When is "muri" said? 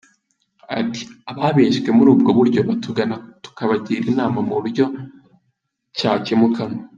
1.97-2.09